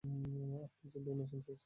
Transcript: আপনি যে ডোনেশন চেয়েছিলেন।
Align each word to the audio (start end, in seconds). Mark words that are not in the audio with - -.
আপনি 0.03 0.85
যে 0.93 0.99
ডোনেশন 0.99 1.39
চেয়েছিলেন। 1.41 1.59